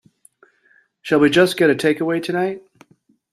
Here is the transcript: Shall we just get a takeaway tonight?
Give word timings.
Shall 1.03 1.19
we 1.19 1.29
just 1.29 1.57
get 1.57 1.69
a 1.69 1.75
takeaway 1.75 2.23
tonight? 2.23 2.63